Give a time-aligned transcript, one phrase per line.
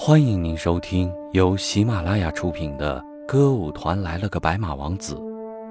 [0.00, 5.16] 欢迎您收听由喜马拉雅出品的《歌舞团来了个白马王子》，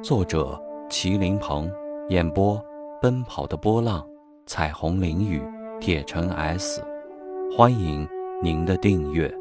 [0.03, 1.71] 作者麒麟鹏，
[2.09, 2.61] 演播
[3.01, 4.05] 奔跑的波浪、
[4.45, 5.41] 彩虹淋雨、
[5.79, 6.83] 铁城 S。
[7.55, 8.05] 欢迎
[8.43, 9.33] 您的订阅。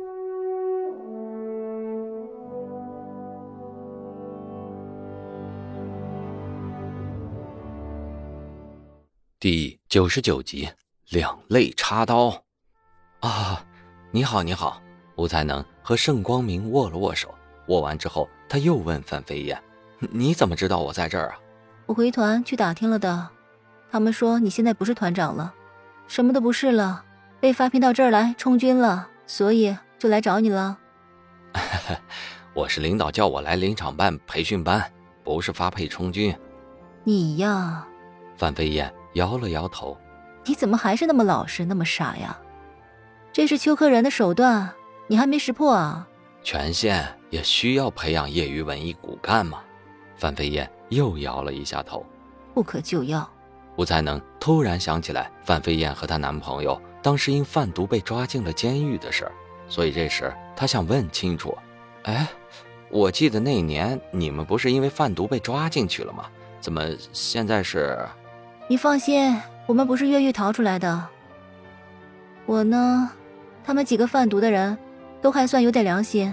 [9.41, 10.68] 第九十九集，
[11.11, 12.45] 两肋插刀。
[13.18, 13.66] 啊！
[14.12, 14.80] 你好，你好，
[15.17, 17.35] 吴才能和盛光明握了握手。
[17.68, 19.61] 握完之后，他又问范飞燕
[20.11, 21.39] ：“你怎么知道我在这儿啊？”
[21.86, 23.29] 我回团去打听了的，
[23.90, 25.53] 他们说你现在不是团长了，
[26.07, 27.04] 什么都不是了，
[27.40, 30.79] 被发配到这儿来充军了，所以就来找你了。
[32.55, 34.83] 我是领导叫我来林场办培训班，
[35.25, 36.34] 不是发配充军。
[37.03, 37.86] 你呀，
[38.36, 39.98] 范飞燕摇了摇头。
[40.45, 42.39] 你怎么还是那么老实，那么傻呀？
[43.36, 44.72] 这是邱克然的手段，
[45.08, 46.08] 你还没识破啊？
[46.42, 49.62] 全县也需要培养业余文艺骨干吗？
[50.17, 52.03] 范飞燕又摇了一下头，
[52.55, 53.31] 不可救药。
[53.77, 59.33] 吴才能突然想起来，范飞燕和她男朋友当时因贩毒被抓进了监狱的事儿，
[59.69, 61.55] 所以这时他想问清楚：
[62.05, 62.27] 哎，
[62.89, 66.25] 我记得那年你们不是因为贩毒被抓进去了吗？
[66.59, 67.98] 怎么现在是？
[68.67, 71.09] 你放心，我们不是越狱逃出来的。
[72.47, 73.11] 我呢？
[73.67, 74.78] 他们几个贩毒的人，
[75.20, 76.33] 都还算有点良心。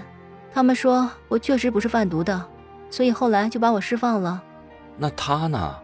[0.52, 2.48] 他们说我确实不是贩毒的，
[2.88, 4.40] 所以后来就把我释放了。
[4.96, 5.76] 那他呢？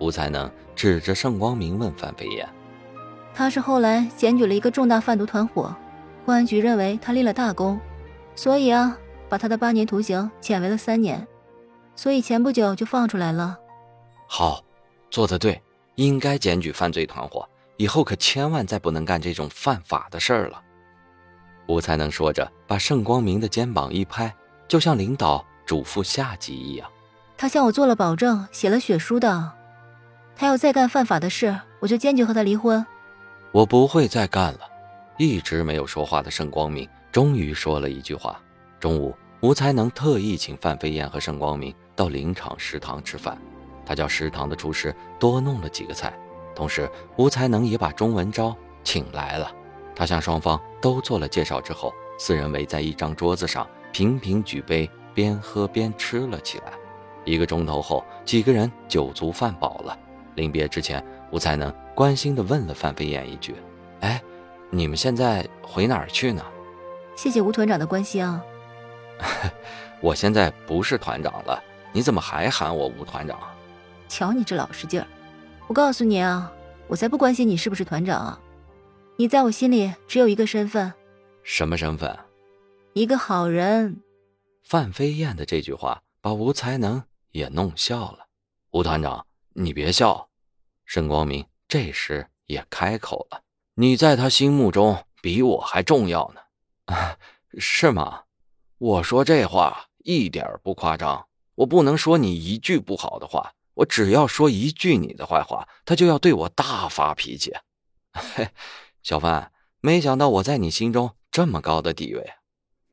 [0.00, 2.48] 吴才能指着盛光明问范飞燕
[3.34, 5.74] ：“他是后来检举了一个重大贩毒团伙，
[6.24, 7.80] 公安局认为他立了大功，
[8.34, 8.96] 所以啊，
[9.28, 11.26] 把他的八年徒刑减为了三年，
[11.96, 13.56] 所以前不久就放出来了。”
[14.26, 14.62] 好，
[15.10, 15.60] 做得对，
[15.94, 20.62] 应该检举犯罪团伙，以后可千万再不能干这种犯法的事儿了。
[21.68, 24.34] 吴才能说着，把盛光明的肩膀一拍，
[24.66, 26.90] 就像领导嘱咐下级一样。
[27.36, 29.52] 他向我做了保证，写了血书的。
[30.34, 32.84] 他要再干犯法的事，我就坚决和他离婚。
[33.52, 34.60] 我不会再干了。
[35.18, 38.40] 一直没有说话的盛光明终于说了一句话。
[38.80, 43.36] 中午，吴才能特意请范飞燕和盛光明到林场食堂吃饭。
[43.84, 46.16] 他叫食堂的厨师多弄了几个菜，
[46.54, 49.50] 同时吴才能也把钟文昭请来了。
[49.98, 56.72] 他向双方都做了介绍之后，四人围在一张桌子上，频频举杯，边喝边吃了起来。
[57.24, 59.98] 一个钟头后，几个人酒足饭饱了。
[60.36, 63.56] 临别之前，吴才能关心地问了范飞燕一句
[63.98, 64.22] ：“哎，
[64.70, 66.44] 你们现在回哪儿去呢？”
[67.16, 68.40] 谢谢吴团长的关心啊。
[70.00, 71.60] 我现在不是团长了，
[71.92, 73.36] 你怎么还喊我吴团长？
[74.06, 75.06] 瞧你这老实劲儿！
[75.66, 76.52] 我告诉你啊，
[76.86, 78.38] 我才不关心你是不是团长啊。
[79.20, 80.94] 你在我心里只有一个身份，
[81.42, 82.16] 什么身份？
[82.92, 84.00] 一个好人。
[84.62, 87.02] 范飞燕的这句话把吴才能
[87.32, 88.28] 也弄笑了。
[88.70, 90.28] 吴团长，你别笑。
[90.84, 93.42] 申光明这时也开口了
[93.74, 96.40] ：“你在他心目中比我还重要呢。”
[96.94, 97.18] 啊，
[97.58, 98.22] 是吗？
[98.78, 101.26] 我说这话一点不夸张。
[101.56, 107.52] 我不能说你一句不好的话，我只要说一句你的坏话，他就要对我大发脾气。
[108.12, 108.48] 嘿。
[109.08, 112.34] 小范，没想到我在你心中这么高的地位。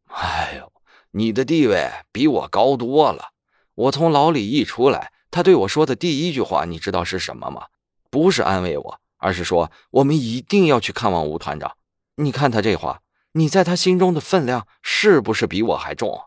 [0.06, 0.72] 哎呦，
[1.12, 3.31] 你的地位比我高多了。
[3.74, 7.66] 我从牢里一出来，他对我说的第一句话，你知道是什么吗？
[8.09, 11.75] 不是安慰我，而是说我们一定要去看望吴团长。
[12.16, 13.02] 你看他这话，
[13.34, 16.18] 你在他心中的分量是不是比我还重？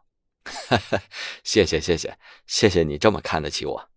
[1.43, 3.89] 谢谢谢谢谢谢你这么看得起我。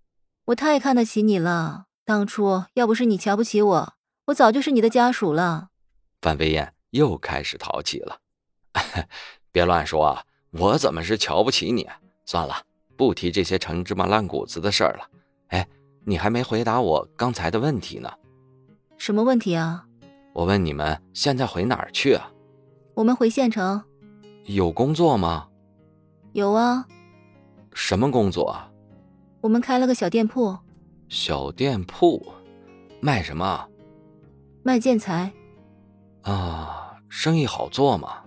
[0.45, 1.87] 我太看得起你了。
[2.05, 3.93] 当初要不是你瞧不起我，
[4.27, 5.70] 我早就是你的家属了。
[6.21, 8.17] 范飞燕又开始淘气了，
[9.51, 11.87] 别乱说啊，我怎么是瞧不起你？
[12.25, 12.55] 算了，
[12.95, 15.09] 不提这些陈芝麻烂谷子的事儿了。
[15.47, 15.67] 哎，
[16.05, 18.11] 你还没回答我刚才的问题呢。
[18.97, 19.85] 什么问题啊？
[20.33, 22.31] 我问你们现在回哪儿去啊？
[22.93, 23.83] 我们回县城。
[24.45, 25.47] 有工作吗？
[26.33, 26.85] 有啊。
[27.73, 28.71] 什么工作啊？
[29.41, 30.57] 我们开了个小店铺。
[31.09, 32.31] 小店铺，
[33.01, 33.67] 卖什么？
[34.63, 35.33] 卖建材。
[36.23, 38.23] 啊，生意好做吗？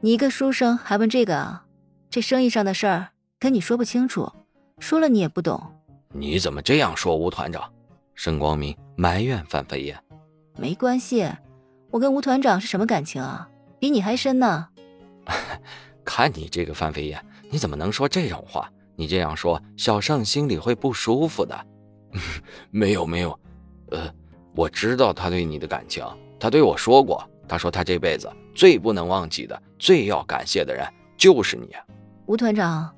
[0.00, 1.64] 你一个书生还问这个啊？
[2.10, 3.08] 这生意上的事儿
[3.38, 4.30] 跟你说不清楚，
[4.78, 5.60] 说了你也不懂。
[6.12, 7.72] 你怎么这样说吴团长？
[8.14, 9.98] 盛光明埋怨范飞燕。
[10.58, 11.26] 没关系，
[11.90, 13.48] 我跟吴团长是什么感情啊？
[13.78, 14.68] 比你还深呢。
[16.04, 18.70] 看你这个范飞燕，你怎么能说这种话？
[18.94, 21.58] 你这样说，小盛心里会不舒服的。
[22.70, 23.40] 没有没有，
[23.90, 24.12] 呃，
[24.54, 26.04] 我知道他对你的感情，
[26.38, 27.26] 他对我说过。
[27.52, 30.88] 他说他这辈子最不能忘记的、最要感谢的人
[31.18, 31.68] 就是你。
[32.24, 32.90] 吴团长，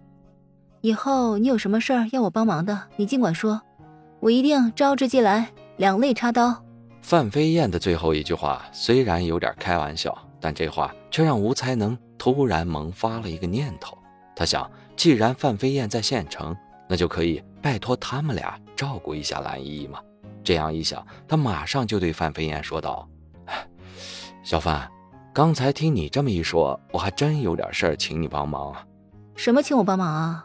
[0.81, 3.61] 以后你有什么事儿要我帮忙的，你尽管说，
[4.21, 6.65] 我一定招之即来，两肋插刀。
[7.03, 13.99] 范飞燕的最后一句话虽然有点开玩笑，但这话却让吴才能突然萌发了一个念头。
[14.37, 16.57] 他想，既然范飞燕在县城，
[16.89, 19.99] 那就可以拜托他们俩照顾一下蓝依依嘛。
[20.45, 23.09] 这样一想，他马上就对范飞燕说道
[24.45, 24.87] ：“小范，
[25.33, 28.87] 刚才听你这么一说，我还真有点事儿，请你帮忙啊。
[29.35, 30.45] ”“什么请我帮忙啊？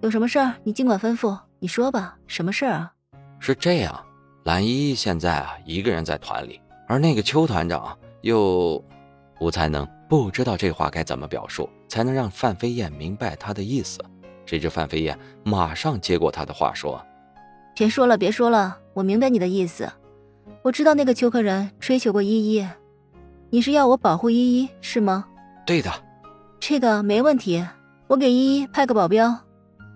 [0.00, 2.90] 有什么事儿你尽管吩咐，你说吧，什么事儿啊
[3.38, 4.02] ？”“是这样。”
[4.44, 8.82] 蓝依依现在啊，一个人在团里，而那个邱团长又……
[9.38, 14.00] 吴才能不知道这话该怎么表述，才能让范飞燕明白他的意思。
[14.46, 17.04] 谁知范飞燕马上接过他的话说
[17.76, 19.86] ：“别说了，别说了，我明白你的意思。
[20.62, 22.66] 我知道那个邱克人追求过依依，
[23.52, 25.26] 你是要我保护依依是吗
[25.66, 25.92] ？”“对的，
[26.58, 27.62] 这个没问题，
[28.06, 29.36] 我给依依派个保镖。”“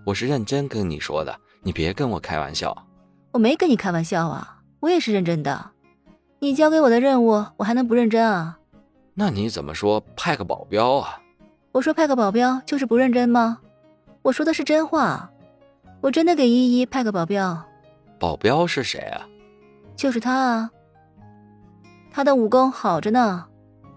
[0.05, 2.85] 我是认真跟你说的，你别跟我开玩笑。”
[3.33, 5.71] 我没跟你开玩笑啊，我也是认真的。
[6.37, 8.59] 你交给我的任务，我还能不认真啊？
[9.15, 11.19] 那你怎么说派个保镖啊？
[11.71, 13.57] 我说派个保镖就是不认真吗？
[14.21, 15.27] 我说的是真话，
[15.99, 17.59] 我真的给依依派个保镖。
[18.19, 19.25] 保镖是谁啊？
[19.95, 20.71] 就是他啊。
[22.17, 23.45] 他的武功好着呢，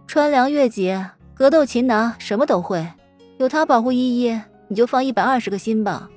[0.06, 0.94] 穿梁越脊、
[1.32, 2.87] 格斗擒拿什么都会。
[3.38, 4.38] 有他保护依依，
[4.69, 6.11] 你就放一百二十个心吧。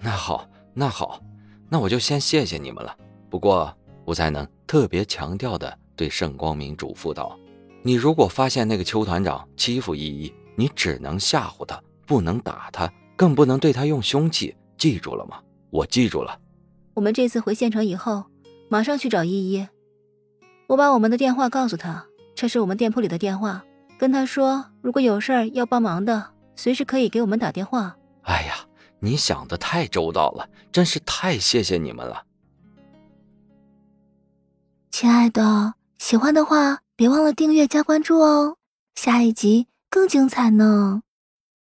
[0.00, 1.20] 那好，那好。
[1.68, 2.96] 那我就先谢谢你们了。
[3.30, 3.72] 不过
[4.04, 7.38] 吴才能特别强调的对盛光明嘱咐道
[7.82, 14.52] ：“你如果发现那个邱团长欺负依依，你只能吓唬他，不能打他，更不能对他用凶器。
[14.76, 15.38] 记住了吗？”
[15.70, 16.36] 我记住了。
[16.94, 18.24] 我们这次回县城以后，
[18.68, 19.64] 马上去找依依。
[20.66, 23.64] 我把我们的电话告诉他，这是我们店铺里的电话，
[23.98, 27.96] 跟他说，如果有事儿要帮忙的，随时可以给我们打电话。
[28.22, 28.54] 哎呀！
[29.00, 32.24] 你想的太周到了，真是太谢谢你们了，
[34.90, 38.56] 亲爱的，喜欢的话别忘了订阅加关注哦，
[38.94, 41.02] 下一集更精彩呢。